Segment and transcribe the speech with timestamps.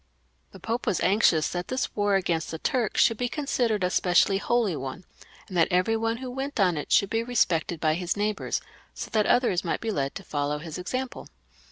[0.51, 4.39] The Pope was anxious that this war against the Turks should be considered a specially
[4.39, 5.03] holy one,
[5.47, 8.61] and that every one who went on it should be respected by his neighbours,
[8.95, 11.27] so that others might b6 led to follow his example.